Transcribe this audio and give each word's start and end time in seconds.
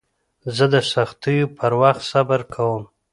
زه 0.55 0.65
د 0.73 0.75
سختیو 0.93 1.51
پر 1.57 1.71
وخت 1.81 2.01
صبر 2.11 2.41
کوم. 2.53 2.83